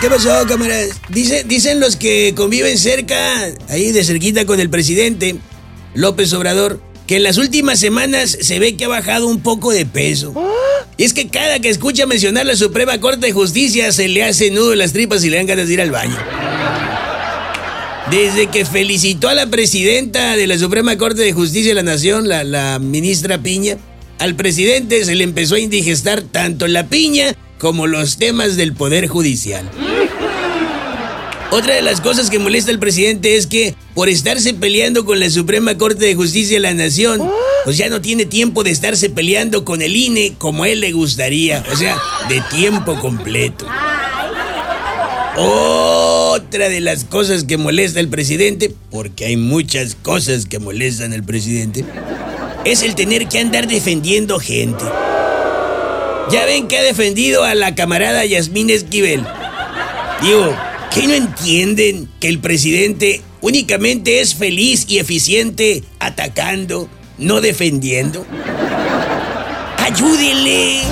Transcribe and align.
¿Qué 0.00 0.08
pasó, 0.08 0.46
camaradas? 0.48 0.98
Dice, 1.10 1.44
dicen 1.44 1.78
los 1.78 1.96
que 1.96 2.32
conviven 2.34 2.78
cerca, 2.78 3.52
ahí 3.68 3.92
de 3.92 4.02
cerquita 4.02 4.46
con 4.46 4.58
el 4.58 4.70
presidente, 4.70 5.36
López 5.92 6.32
Obrador, 6.32 6.80
que 7.06 7.16
en 7.16 7.22
las 7.22 7.36
últimas 7.36 7.78
semanas 7.78 8.38
se 8.40 8.58
ve 8.58 8.76
que 8.76 8.86
ha 8.86 8.88
bajado 8.88 9.26
un 9.26 9.42
poco 9.42 9.72
de 9.72 9.84
peso. 9.84 10.32
Y 10.96 11.04
es 11.04 11.12
que 11.12 11.28
cada 11.28 11.60
que 11.60 11.68
escucha 11.68 12.06
mencionar 12.06 12.46
la 12.46 12.56
Suprema 12.56 12.98
Corte 12.98 13.26
de 13.26 13.32
Justicia 13.32 13.92
se 13.92 14.08
le 14.08 14.24
hace 14.24 14.50
nudo 14.50 14.72
en 14.72 14.78
las 14.78 14.94
tripas 14.94 15.22
y 15.22 15.28
le 15.28 15.36
dan 15.36 15.46
ganas 15.46 15.68
de 15.68 15.74
ir 15.74 15.82
al 15.82 15.90
baño. 15.90 16.16
Desde 18.10 18.46
que 18.46 18.64
felicitó 18.64 19.28
a 19.28 19.34
la 19.34 19.48
presidenta 19.48 20.34
de 20.34 20.46
la 20.46 20.58
Suprema 20.58 20.96
Corte 20.96 21.20
de 21.20 21.34
Justicia 21.34 21.72
de 21.72 21.82
la 21.82 21.82
Nación, 21.82 22.26
la 22.26 22.78
ministra 22.78 23.42
Piña, 23.42 23.76
al 24.18 24.34
presidente 24.34 25.04
se 25.04 25.14
le 25.14 25.24
empezó 25.24 25.56
a 25.56 25.60
indigestar 25.60 26.22
tanto 26.22 26.68
la 26.68 26.88
piña 26.88 27.34
como 27.58 27.86
los 27.86 28.16
temas 28.16 28.56
del 28.56 28.72
Poder 28.72 29.06
Judicial. 29.08 29.70
Otra 31.52 31.74
de 31.74 31.82
las 31.82 32.00
cosas 32.00 32.30
que 32.30 32.38
molesta 32.38 32.70
al 32.70 32.78
presidente 32.78 33.36
es 33.36 33.46
que 33.48 33.74
por 33.94 34.08
estarse 34.08 34.54
peleando 34.54 35.04
con 35.04 35.18
la 35.18 35.28
Suprema 35.28 35.76
Corte 35.76 36.06
de 36.06 36.14
Justicia 36.14 36.56
de 36.56 36.60
la 36.60 36.74
Nación, 36.74 37.28
pues 37.64 37.76
ya 37.76 37.88
no 37.88 38.00
tiene 38.00 38.24
tiempo 38.24 38.62
de 38.62 38.70
estarse 38.70 39.10
peleando 39.10 39.64
con 39.64 39.82
el 39.82 39.96
INE 39.96 40.34
como 40.38 40.62
a 40.62 40.68
él 40.68 40.80
le 40.80 40.92
gustaría, 40.92 41.64
o 41.72 41.76
sea, 41.76 41.98
de 42.28 42.40
tiempo 42.56 42.98
completo. 43.00 43.66
Otra 45.36 46.68
de 46.68 46.80
las 46.80 47.04
cosas 47.04 47.42
que 47.42 47.56
molesta 47.56 47.98
al 47.98 48.08
presidente, 48.08 48.72
porque 48.90 49.26
hay 49.26 49.36
muchas 49.36 49.96
cosas 49.96 50.46
que 50.46 50.60
molestan 50.60 51.12
al 51.12 51.24
presidente, 51.24 51.84
es 52.64 52.82
el 52.84 52.94
tener 52.94 53.26
que 53.26 53.40
andar 53.40 53.66
defendiendo 53.66 54.38
gente. 54.38 54.84
Ya 56.30 56.44
ven 56.46 56.68
que 56.68 56.78
ha 56.78 56.82
defendido 56.82 57.42
a 57.42 57.56
la 57.56 57.74
camarada 57.74 58.24
Yasmín 58.24 58.70
Esquivel. 58.70 59.26
Digo, 60.22 60.54
¿qué 60.92 61.06
no 61.06 61.14
entienden 61.14 62.08
que 62.20 62.28
el 62.28 62.40
presidente 62.40 63.22
únicamente 63.40 64.20
es 64.20 64.34
feliz 64.34 64.86
y 64.88 64.98
eficiente 64.98 65.84
atacando, 65.98 66.88
no 67.18 67.40
defendiendo? 67.40 68.26
¡Ayúdenle! 69.78 70.82